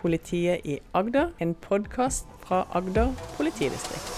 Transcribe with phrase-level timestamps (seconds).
[0.00, 4.16] Politiet i Agder, en podkast fra Agder politidistrikt.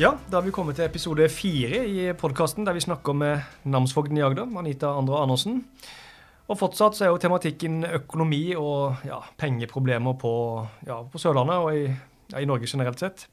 [0.00, 4.20] Ja, da har vi kommet til episode fire i podkasten der vi snakker med namsfogden
[4.20, 5.64] i Agder, Anita Andra Andersen.
[6.50, 10.32] Og fortsatt så er jo tematikken økonomi og ja, pengeproblemer på,
[10.88, 11.84] ja, på, Sørlandet og i,
[12.32, 13.28] ja, i, Norge generelt sett.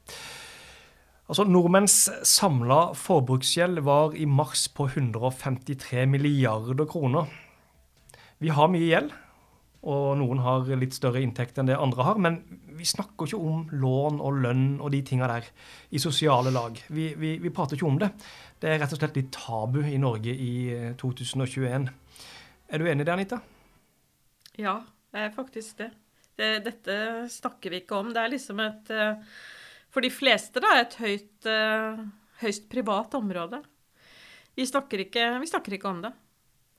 [1.28, 7.28] Altså, Nordmenns samla forbruksgjeld var i mars på 153 milliarder kroner.
[8.40, 9.10] Vi har mye gjeld,
[9.92, 12.22] og noen har litt større inntekt enn det andre har.
[12.24, 12.40] Men
[12.78, 15.50] vi snakker ikke om lån og lønn og de tinga der
[15.92, 16.80] i sosiale lag.
[16.88, 18.08] Vi, vi, vi, prater ikke om det.
[18.58, 20.54] Det er rett og slett litt tabu i Norge i
[20.96, 21.92] 2021.
[21.92, 22.32] Eh,
[22.72, 23.42] er du enig i det, Anita?
[24.56, 24.78] Ja,
[25.12, 25.92] det er faktisk det.
[26.40, 26.50] det.
[26.64, 26.98] Dette
[27.36, 28.14] snakker vi ikke om.
[28.16, 29.38] Det er liksom et eh,
[29.94, 32.02] For de fleste, da, et høyt, eh,
[32.42, 33.62] høyst privat område.
[34.58, 36.12] Vi snakker, ikke, vi snakker ikke om det.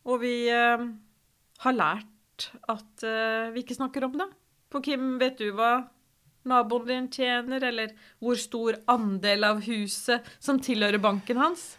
[0.09, 4.27] Og vi har lært at uh, vi ikke snakker om det.
[4.71, 5.89] For Kim, vet du hva
[6.49, 7.93] naboen din tjener, eller
[8.23, 11.73] hvor stor andel av huset som tilhører banken hans?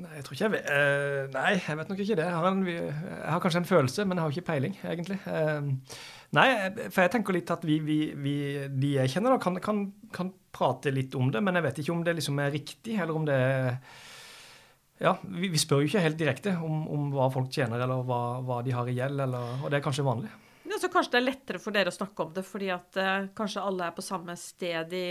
[0.00, 2.26] Nei, jeg tror ikke jeg vet uh, Nei, jeg vet nok ikke det.
[2.26, 5.18] Jeg har, en, jeg har, kanskje en følelse, men jeg har ikke peiling, egentlig.
[5.26, 5.96] Uh,
[6.36, 6.46] nei,
[6.86, 8.36] for jeg tenker litt at vi, vi, vi
[8.70, 9.82] de jeg kjenner, da, kan, kan,
[10.16, 13.14] kan, prate litt om det, men jeg vet ikke om det liksom er riktig, eller
[13.14, 13.76] om det er
[15.00, 18.20] ja, vi, vi, spør jo ikke helt direkte om, om hva folk tjener, eller hva,
[18.44, 20.32] hva de har i gjeld, eller, og det er kanskje vanlig.
[20.68, 23.30] Ja, så Kanskje det er lettere for dere å snakke om det fordi at eh,
[23.36, 25.06] kanskje alle er på samme sted i,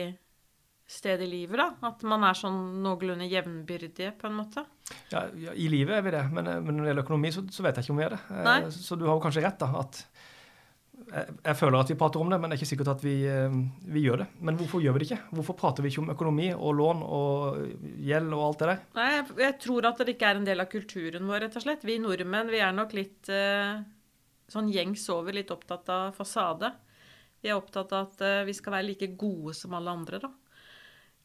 [0.90, 1.60] sted i livet?
[1.60, 1.70] da?
[1.92, 4.66] At man er sånn noenlunde jevnbyrdige, på en måte?
[5.14, 7.66] Ja, ja, i livet er vi det, men, men når det gjelder økonomi, så, så,
[7.66, 8.22] vet jeg ikke om vi er det.
[8.48, 8.60] Nei.
[8.74, 9.84] så du har jo kanskje rett, da.
[9.84, 10.02] at
[11.10, 13.14] jeg, jeg, føler at vi prater om det, men det er ikke sikkert at vi,
[13.30, 14.28] eh, vi, gjør det.
[14.46, 15.20] Men hvorfor gjør vi det ikke?
[15.38, 17.62] Hvorfor prater vi ikke om økonomi og lån og
[18.10, 18.84] gjeld og alt det der?
[18.98, 21.68] Nei, jeg, jeg tror at det ikke er en del av kulturen vår, rett og
[21.68, 21.86] slett.
[21.86, 23.34] Vi nordmenn vi er nok litt
[24.50, 26.74] sånn gjengs over, litt opptatt av fasade.
[27.40, 30.34] Vi er opptatt av at vi skal være like gode som alle andre, da.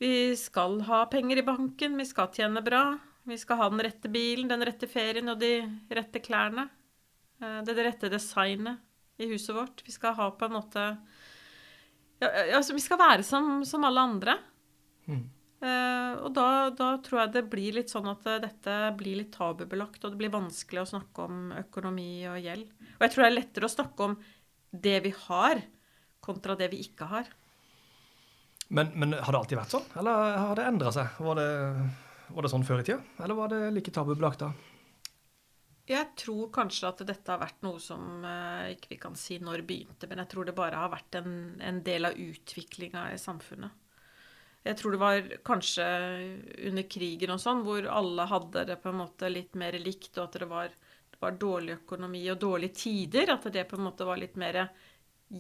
[0.03, 2.87] Vi skal ha penger i banken, vi skal tjene bra.
[3.25, 5.53] Vi skal ha den rette bilen, den rette ferien og de
[5.97, 6.66] rette klærne.
[7.41, 8.83] Uh, det, rette designet
[9.22, 9.84] i huset vårt.
[9.87, 10.83] Vi skal ha på en måte
[12.21, 14.37] ja, altså, Vi skal være som, som alle andre.
[15.09, 15.25] Mm.
[15.65, 19.33] Uh, og da, da, tror jeg det blir litt sånn at uh, dette blir litt
[19.33, 22.69] tabubelagt, og det blir vanskelig å snakke om økonomi og gjeld.
[22.99, 24.19] Og jeg tror det er lettere å snakke om
[24.84, 25.62] det vi har,
[26.25, 27.31] kontra det vi ikke har.
[28.69, 31.19] Men, men har det alltid vært sånn, eller har det endra seg?
[31.20, 31.48] Var det,
[32.32, 34.52] var det sånn før i tida, eller var det like tabubelagt da?
[35.84, 39.66] Jeg tror kanskje at dette har vært noe som eh, ikke vi kan si når
[39.69, 43.82] begynte, men jeg tror det bare har vært en, en del av utviklinga i samfunnet.
[44.64, 45.84] Jeg tror det var kanskje
[46.70, 50.22] under krigen og sånn, hvor alle hadde det på en måte litt mer likt, og
[50.24, 50.72] at det var,
[51.12, 53.34] det var dårlig økonomi og dårlige tider.
[53.34, 54.62] At det på en måte var litt mer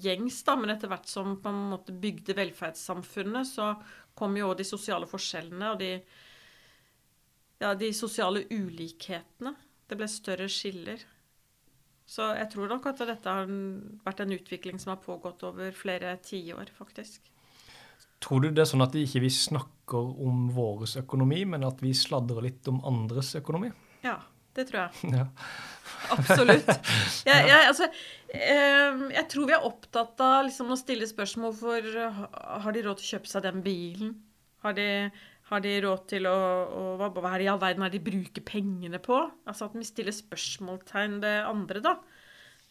[0.02, 0.56] gjengs, da.
[0.58, 3.72] Men etter hvert som på en måte bygde velferdssamfunnet, så
[4.18, 5.90] kom jo òg de sosiale forskjellene og de,
[7.62, 9.54] ja, de sosiale ulikhetene.
[9.84, 11.02] Det ble større skiller.
[12.04, 13.48] Så jeg tror nok at dette har
[14.04, 17.30] vært en utvikling som har pågått over flere tiår, faktisk.
[18.24, 21.92] Tror du det er sånn at ikke vi snakker om vår økonomi, men at vi
[21.96, 23.72] sladrer litt om andres økonomi?
[24.04, 24.18] Ja,
[24.56, 25.12] det tror jeg.
[25.20, 25.28] Ja.
[26.12, 26.68] Absolutt.
[27.28, 27.86] Jeg, jeg, altså,
[28.32, 33.00] ehm, jeg, tror vi er opptatt av liksom, å stille spørsmål for Har de råd
[33.00, 34.10] til å kjøpe seg den bilen?
[34.64, 34.88] Har de
[35.50, 38.00] har de råd til å, å hva, hva er det i all verden er de
[38.04, 39.18] bruker pengene på?
[39.44, 41.98] Altså at vi stiller spørsmålstegn ved andre, da.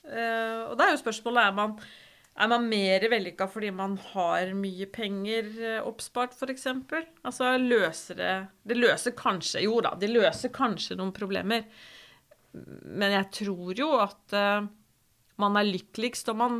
[0.04, 1.76] Uh, og da er jo spørsmålet er man,
[2.34, 6.68] er man mer vellykka fordi man har mye penger eh, oppspart, f.eks.?
[7.22, 8.34] Altså løser det
[8.66, 11.68] Det løser kanskje Jo da, det løser kanskje noen problemer.
[12.54, 14.66] Men jeg tror jo at uh,
[15.42, 16.60] man er lykkeligst om man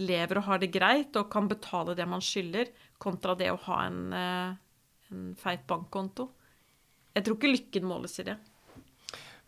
[0.00, 3.82] lever og har det greit og kan betale det man skylder, kontra det å ha
[3.84, 4.54] en uh,
[5.10, 6.28] en feit bankkonto.
[7.14, 8.36] Jeg tror ikke lykken måles i det.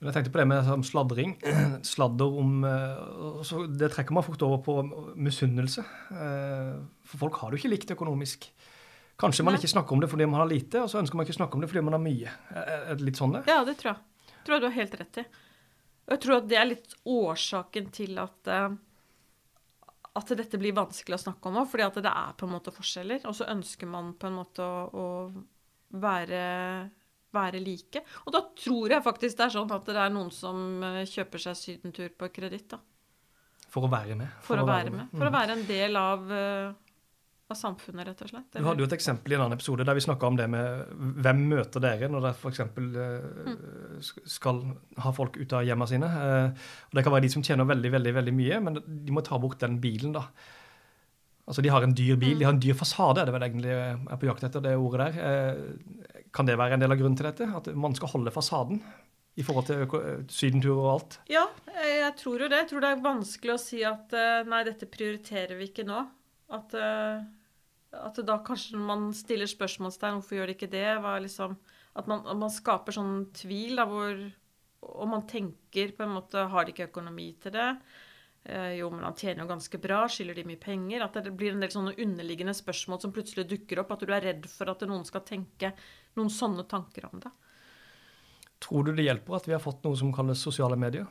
[0.02, 1.36] Jeg tenkte på det med sånn sladring.
[1.92, 4.76] Sladder om eh, Det trekker man fort over på
[5.14, 5.84] misunnelse.
[6.10, 6.72] Eh,
[7.06, 8.48] for folk har det jo ikke likt økonomisk.
[9.22, 11.36] Kanskje man ikke snakker om det fordi man har lite, og så ønsker man ikke
[11.36, 12.30] snakke om det fordi man har mye.
[12.58, 13.44] Er det litt sånn det?
[13.46, 14.30] Ja, det tror jeg.
[14.32, 15.26] Jeg tror du har helt rett i.
[16.02, 18.72] Og jeg tror at det er litt årsaken til at uh,
[20.18, 22.74] at dette blir vanskelig å snakke om òg, fordi at det er på en måte
[22.74, 23.22] forskjeller.
[23.28, 26.42] Og så ønsker man på en måte å, å være,
[27.34, 28.04] være, like.
[28.26, 31.46] Og da tror jeg faktisk det er sånn at det er noen som eh, kjøper
[31.46, 32.76] seg sydentur på kreditt.
[33.72, 34.32] For å være med.
[34.40, 35.06] For, for å, være med.
[35.06, 35.12] med.
[35.16, 35.30] For mm.
[35.30, 36.96] å være en del av, eh,
[37.52, 38.48] av samfunnet, rett og slett.
[38.58, 40.96] Du hadde jo et eksempel i en annen episode der vi snakka om det med
[41.24, 42.64] hvem møter dere når dere f.eks.
[42.64, 44.08] Eh, mm.
[44.36, 44.64] skal
[45.04, 46.10] ha folk ut av hjemmene sine.
[46.52, 49.40] Og Det kan være de som tjener veldig veldig, veldig mye, men de må ta
[49.40, 50.28] bort den bilen, da.
[51.42, 52.38] Altså De har en dyr bil, mm.
[52.38, 54.76] de har en dyr fasade, er det vel egentlig jeg er på jakt etter det
[54.78, 56.21] ordet der.
[56.32, 57.48] Eh, kan det være en del av grunnen til dette?
[57.48, 58.82] At man skal holde fasaden?
[59.32, 61.14] I forhold til sydentur og alt?
[61.32, 61.46] Ja,
[61.80, 62.58] jeg tror jo det.
[62.64, 64.12] Jeg tror det er vanskelig å si at
[64.44, 66.02] nei, dette prioriterer vi ikke nå.
[66.52, 66.74] At
[67.92, 70.86] at da kanskje man stiller spørsmålstegn hvorfor gjør de ikke det?
[71.26, 71.56] Liksom,
[71.92, 74.22] at, man, at, man, skaper sånn tvil da, hvor
[74.82, 77.68] Og man tenker på en måte Har de ikke økonomi til det?
[78.44, 80.02] Eh, jo, men han tjener jo ganske bra.
[80.10, 81.04] Skylder de mye penger?
[81.04, 83.94] At det blir en del sånne underliggende spørsmål som plutselig dukker opp.
[83.94, 85.72] At du er redd for at noen skal tenke
[86.18, 87.32] noen sånne tanker om det.
[88.62, 91.06] Tror du det hjelper at vi har fått noe som kalles sosiale medier?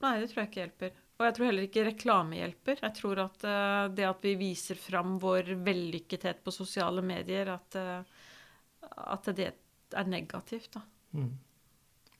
[0.00, 0.98] Nei, det tror jeg ikke hjelper.
[1.20, 2.78] Og jeg tror heller ikke reklame hjelper.
[2.80, 7.76] Jeg tror at uh, det at vi viser fram vår vellykkethet på sosiale medier, at,
[7.76, 9.50] uh, at det
[9.92, 10.84] er negativt, da.
[11.18, 11.34] Mm.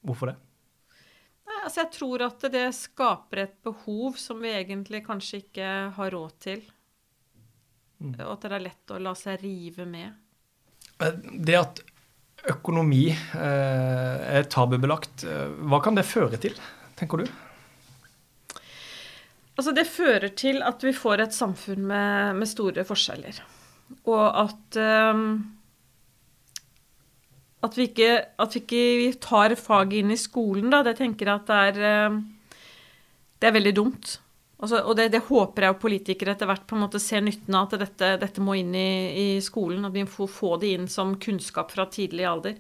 [0.05, 0.37] Hvorfor det?
[1.71, 6.33] Altså jeg tror at det skaper et behov som vi egentlig kanskje ikke har råd
[6.43, 6.65] til.
[8.03, 8.17] Mm.
[8.25, 10.17] Og at det er lett å la seg rive med.
[10.99, 11.79] Eh, det at
[12.51, 15.23] økonomi eh, er tabubelagt,
[15.71, 16.59] hva kan det føre til,
[16.99, 17.31] tenker du?
[19.55, 23.39] Altså, det fører til at vi får et samfunn med, med store forskjeller.
[24.11, 24.83] Og at
[25.15, 25.37] um,
[27.71, 28.11] at vi, ikke,
[28.43, 28.63] at vi
[29.07, 30.83] ikke tar faget inn i skolen, da.
[30.87, 32.19] Det tenker jeg at det er, um,
[33.41, 34.19] det er veldig dumt.
[34.61, 37.71] Altså, og det, det, håper jeg politikere etter hvert på en måte ser nytten av,
[37.71, 39.87] at dette, dette må inn i, i, skolen.
[39.89, 42.59] At vi får få det inn som kunnskap fra tidlig alder.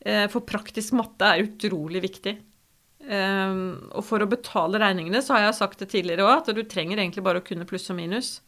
[0.00, 2.38] Eh, for praktisk matte er utrolig viktig.
[3.06, 6.64] Um, og for å betale regningene, så har jeg sagt det tidligere òg, at du
[6.66, 8.38] trenger egentlig bare å kunne pluss og minus.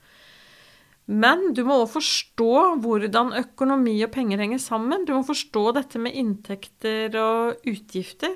[1.09, 2.53] Men du må òg forstå
[2.85, 5.07] hvordan økonomi og penger henger sammen.
[5.09, 8.35] Du må forstå dette med inntekter og utgifter.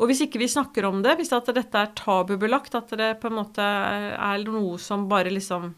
[0.00, 3.28] Og hvis ikke vi snakker om det, hvis at dette er tabubelagt, at det på
[3.28, 5.74] en måte er noe som bare liksom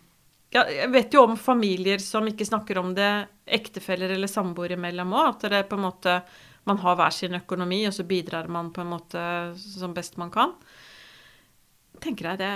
[0.52, 3.10] ja, Jeg vet jo om familier som ikke snakker om det,
[3.42, 6.20] ektefeller eller samboere imellom òg, at det på en måte
[6.68, 9.22] man har hver sin økonomi, og så bidrar man på en måte
[9.58, 10.54] som best man kan.
[12.02, 12.52] tenker jeg det,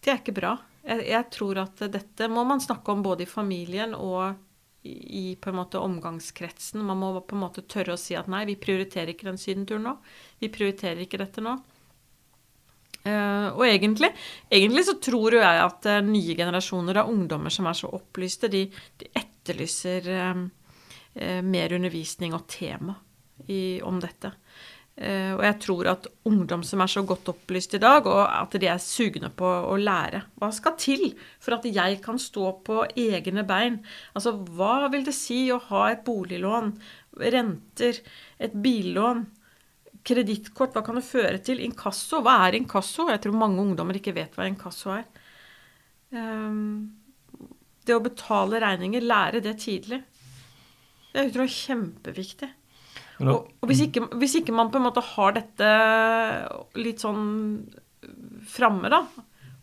[0.00, 0.54] det er ikke bra.
[0.86, 4.38] Jeg, jeg, tror at dette må man snakke om både i familien og
[4.82, 6.80] i, på en måte omgangskretsen.
[6.86, 9.84] Man må på en måte tørre å si at nei, vi prioriterer ikke den sydenturen
[9.90, 9.98] nå.
[10.40, 11.58] Vi prioriterer ikke dette nå.
[13.00, 14.10] Uh, og egentlig,
[14.52, 18.50] egentlig, så tror jo jeg at uh, nye generasjoner av ungdommer som er så opplyste,
[18.52, 18.66] de,
[19.00, 20.42] de etterlyser uh,
[21.44, 22.98] mer undervisning og tema
[23.48, 24.34] i, om dette.
[25.00, 28.52] Uh, og jeg tror at ungdom som er så godt opplyst i dag, og at
[28.60, 31.06] de er sugne på å lære Hva skal til
[31.40, 33.78] for at jeg kan stå på egne bein?
[34.12, 36.74] Altså, hva vil det si å ha et boliglån,
[37.32, 38.02] renter,
[38.36, 39.24] et billån,
[40.04, 40.76] kredittkort?
[40.76, 41.64] Hva kan det føre til?
[41.64, 43.08] Inkasso, hva er inkasso?
[43.08, 45.08] Jeg tror mange ungdommer ikke vet hva inkasso er.
[46.12, 46.90] Um,
[47.88, 50.02] det å betale regninger, lære det tidlig.
[51.10, 52.52] Det er jeg kjempeviktig.
[53.20, 55.70] Og, og hvis, ikke, hvis, ikke, man på en måte har dette
[56.80, 57.26] litt sånn
[58.48, 59.02] framme, da,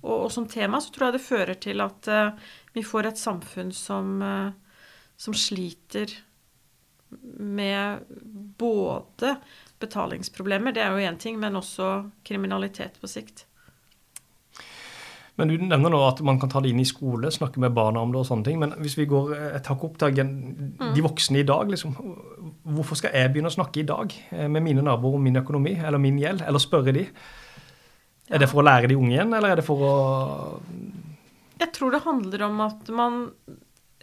[0.04, 3.22] og, og, som tema, så tror jeg det fører til at uh, vi får et
[3.22, 4.86] samfunn som, uh,
[5.18, 6.14] som sliter
[7.10, 8.06] med
[8.60, 9.38] både
[9.82, 13.46] betalingsproblemer, det er jo én ting, men også kriminalitet på sikt.
[15.38, 18.02] Men Du nevner nå at man kan ta det inn i skole, snakke med barna
[18.02, 18.58] om det og sånne ting.
[18.62, 20.96] Men hvis vi går et hakk opp til mm.
[20.96, 21.94] de voksne i dag, liksom,
[22.66, 25.76] hvorfor skal jeg begynne å snakke i dag eh, med mine naboer om min økonomi
[25.78, 27.06] eller min gjeld, eller spørre de?
[28.28, 29.94] Er det for å lære de unge igjen, eller er det for å
[31.62, 33.22] Jeg tror det handler om at man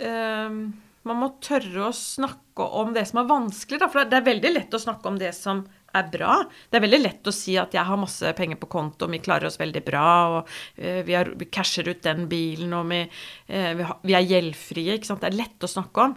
[0.00, 0.62] øh,
[1.04, 3.80] man må tørre å snakke om det som er vanskelig.
[3.82, 3.90] Da.
[3.92, 5.64] For det er veldig lett å snakke om det som
[5.98, 6.36] er bra.
[6.70, 9.48] Det er veldig lett å si at jeg har masse penger på konto, vi klarer
[9.48, 13.70] oss veldig bra, og uh, vi, har, vi, casher ut den bilen, og vi, uh,
[13.78, 14.96] vi, har, vi er gjeldfrie.
[14.98, 15.22] ikke sant?
[15.24, 16.16] Det er lett å snakke om.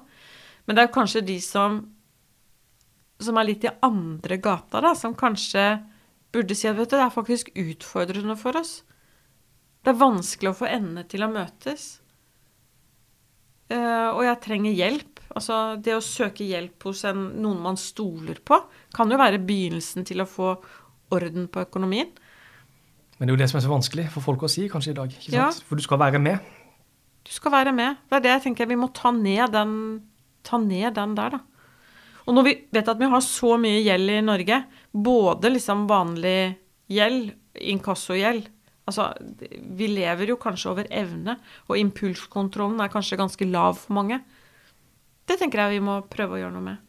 [0.68, 1.80] Men det er kanskje de som,
[3.24, 5.70] som er litt i andre gata, da, som kanskje
[6.36, 8.82] burde si at vet du, det er faktisk utfordrende for oss.
[9.86, 11.88] Det er vanskelig å få endene til å møtes.
[13.72, 15.17] Uh, og jeg trenger hjelp.
[15.38, 18.60] Altså, det å søke hjelp hos en, noen man stoler på,
[18.96, 20.56] kan jo være begynnelsen til å få
[21.14, 22.10] orden på økonomien.
[23.18, 24.98] Men det er jo det som er så vanskelig for folk å si kanskje i
[24.98, 25.14] dag.
[25.14, 25.38] ikke sant?
[25.38, 25.68] Ja.
[25.70, 26.54] For du skal være med.
[27.28, 28.02] Du skal være med.
[28.10, 28.70] Det er det jeg tenker.
[28.70, 29.72] Vi må ta ned den,
[30.48, 31.44] ta ned den der, da.
[32.28, 34.60] Og når vi vet at vi har så mye gjeld i Norge,
[34.92, 36.40] både liksom vanlig
[36.92, 38.50] gjeld, inkassogjeld
[38.88, 39.10] Altså,
[39.76, 41.36] vi lever jo kanskje over evne,
[41.68, 44.22] og impulskontrollen er kanskje ganske lav for mange.
[45.28, 46.84] Det tenker jeg vi må prøve å gjøre noe med.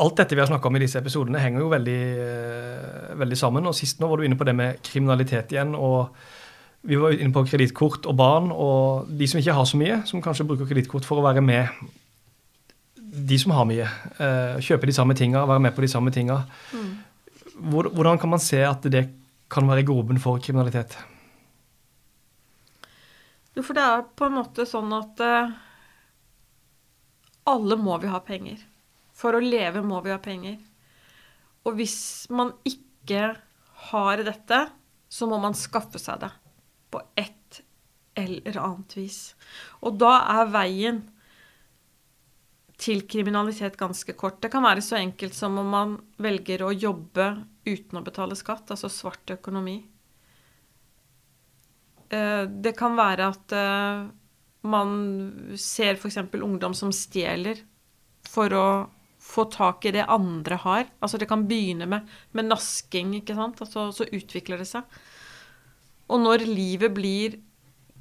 [0.00, 3.66] Alt dette vi har snakka om i disse episodene, henger jo veldig, eh, veldig, sammen.
[3.68, 5.74] og Sist nå var du inne på det med kriminalitet igjen.
[5.74, 6.14] og
[6.86, 8.50] Vi var inne på kredittkort og barn.
[8.52, 11.68] Og de som ikke har så mye, som kanskje bruker kredittkort for å være med
[12.96, 13.86] de som har mye.
[14.18, 16.44] Eh, kjøpe de samme tinga, være med på de samme tinga.
[16.72, 16.92] Mm.
[17.94, 19.08] Hvordan kan man se at det
[19.50, 20.96] kan være groben for kriminalitet?
[23.54, 25.52] Jo, for det er på en måte sånn at uh,
[27.50, 28.62] alle må vi ha penger.
[29.14, 30.58] For å leve må vi ha penger.
[31.64, 33.34] Og hvis man ikke
[33.90, 34.60] har dette,
[35.08, 36.32] så må man skaffe seg det
[36.90, 37.60] på et
[38.18, 39.34] eller annet vis.
[39.86, 41.02] Og da er veien
[42.80, 44.40] til kriminalitet ganske kort.
[44.42, 47.28] Det kan være så enkelt som om man velger å jobbe
[47.64, 49.78] uten å betale skatt, altså svart økonomi.
[52.14, 54.04] Eh, det kan være at eh,
[54.70, 54.92] man
[55.60, 56.20] ser f.eks.
[56.40, 57.60] ungdom som stjeler
[58.28, 58.66] for å
[59.24, 60.86] få tak i det andre har.
[61.00, 63.60] Altså det kan begynne med, med nasking, ikke sant.
[63.64, 65.00] Altså, så utvikler det seg.
[66.12, 67.38] Og når livet blir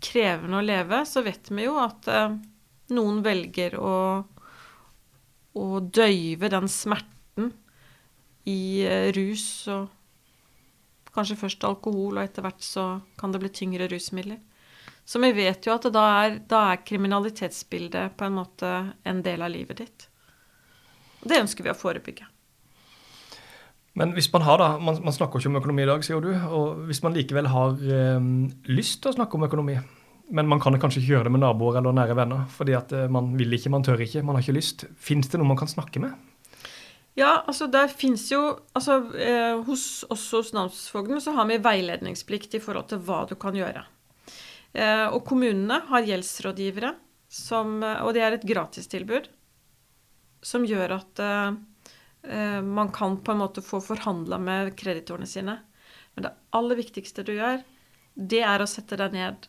[0.03, 2.35] krevende å leve, så vet vi jo at eh,
[2.93, 3.95] noen velger å,
[5.55, 7.53] å døyve den smerten
[8.49, 9.87] i eh, rus og
[11.13, 12.87] kanskje først alkohol, og etter hvert så
[13.19, 14.41] kan det bli tyngre rusmidler.
[15.05, 18.69] Så vi vet jo at da er, da er kriminalitetsbildet på en måte
[19.03, 20.07] en del av livet ditt.
[21.23, 22.27] Det ønsker vi å forebygge.
[23.99, 26.31] Men hvis man har da, man, man snakker ikke om økonomi i dag, sier du.
[26.33, 28.29] og Hvis man likevel har eh,
[28.73, 29.77] lyst til å snakke om økonomi,
[30.33, 33.09] men man kan kanskje ikke gjøre det med naboer eller nære venner fordi at eh,
[33.11, 34.87] man vil ikke, man tør ikke, man har ikke lyst.
[34.97, 36.15] Fins det noe man kan snakke med?
[37.13, 38.39] Ja, altså der fins jo
[38.73, 43.35] altså eh, Hos oss hos namsfogden så har vi veiledningsplikt i forhold til hva du
[43.39, 43.83] kan gjøre.
[44.73, 46.95] Eh, og kommunene har gjeldsrådgivere,
[47.29, 49.29] som, eh, og det er et gratistilbud
[50.43, 55.59] som gjør at eh, man kan på en måte få forhandla med kreditorene sine.
[56.15, 57.61] Men det aller viktigste du gjør,
[58.15, 59.47] det er å sette deg ned.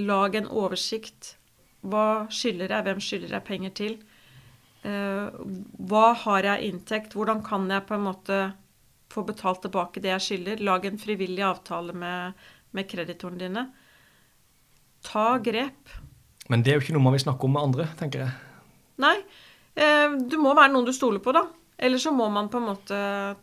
[0.00, 1.36] Lag en oversikt.
[1.82, 2.86] Hva skylder jeg?
[2.88, 3.96] Hvem skylder jeg penger til?
[4.82, 5.30] Uh,
[5.90, 7.14] hva har jeg inntekt?
[7.18, 8.40] Hvordan kan jeg på en måte
[9.12, 10.64] få betalt tilbake det jeg skylder?
[10.64, 12.42] Lag en frivillig avtale med,
[12.74, 13.68] med kreditorene dine.
[15.06, 15.94] Ta grep.
[16.50, 18.34] Men det er jo ikke noe man vil snakke om med andre, tenker jeg.
[19.02, 19.16] Nei,
[19.74, 21.46] Eh, du må være noen du stoler på, da.
[21.82, 22.98] Eller så må man på en måte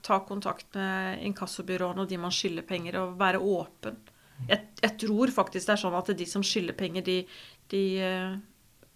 [0.06, 3.98] ta kontakt med inkassobyråene og de man skylder penger, og være åpen.
[4.48, 7.18] Jeg, jeg, tror faktisk det er sånn at de som skylder penger, de,
[7.74, 8.38] de uh,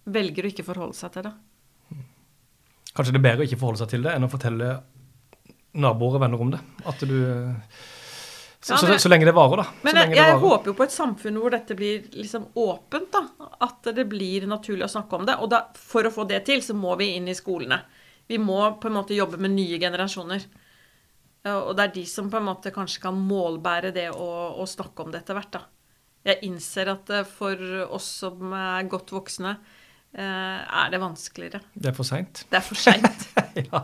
[0.08, 1.34] velger å ikke forholde seg til det.
[2.94, 4.70] Kanskje det er bedre å ikke forholde seg til det enn å fortelle
[5.82, 6.62] naboer og venner om det?
[6.90, 7.18] At du
[8.64, 9.64] så, ja, men, så, så, lenge det varer, da.
[9.84, 13.10] Men jeg, jeg håper jo på et samfunn hvor dette blir liksom åpent.
[13.12, 15.36] da, At det blir naturlig å snakke om det.
[15.44, 17.82] Og da, for å få det til, så må vi inn i skolene.
[18.32, 20.48] Vi må på en måte jobbe med nye generasjoner.
[21.52, 25.04] Og det er de som på en måte kanskje kan målbære det å, å snakke
[25.04, 25.58] om det etter hvert.
[25.58, 25.66] da.
[26.24, 29.82] Jeg innser at for oss som er godt voksne, eh,
[30.14, 31.64] er det vanskeligere.
[31.74, 32.44] Det er for seint?
[32.50, 33.28] Det er for seint.
[33.72, 33.82] ja.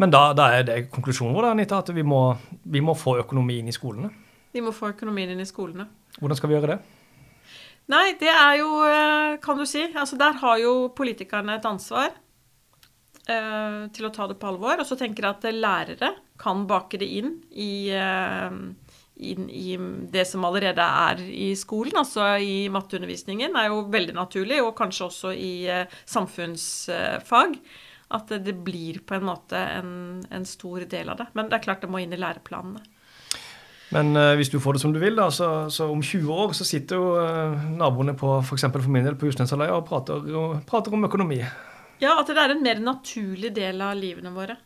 [0.00, 2.22] Men da, da, er det konklusjonen vår Anita, at vi må,
[2.62, 4.10] vi må få økonomien i skolene.
[4.52, 5.86] Vi må få økonomien inn i skolene.
[6.18, 6.78] Hvordan skal vi gjøre det?
[7.90, 12.12] Nei, det er jo, eh, kan du si Altså, der har jo politikerne et ansvar
[13.26, 14.78] eh, til å ta det på alvor.
[14.78, 18.50] Og så tenker jeg at lærere kan bake det inn i, eh,
[19.20, 19.76] inn i
[20.12, 22.00] det som allerede er i skolen.
[22.00, 27.56] Altså i matteundervisningen er jo veldig naturlig, og kanskje også i eh, samfunnsfag
[28.10, 29.92] at det blir på en måte en,
[30.34, 31.28] en, stor del av det.
[31.38, 32.82] Men det er klart det må inn i læreplanene.
[33.94, 36.54] Men uh, hvis du får det som du vil, da, så, så om 20 år
[36.58, 38.66] så sitter jo uh, naboene på f.eks.
[38.66, 41.40] For, for min del på Husneshalvøya og prater, og prater om økonomi.
[42.02, 44.56] Ja, at det er en mer naturlig del av livene våre.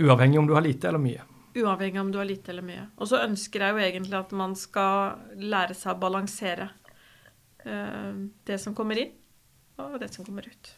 [0.00, 1.22] Uavhengig om du har lite eller mye.
[1.54, 2.86] Uavhengig om du har lite eller mye.
[2.98, 6.70] Og så ønsker jeg jo egentlig at man skal lære seg å balansere
[7.66, 9.12] uh, det som kommer inn,
[9.78, 10.72] og det som kommer ut.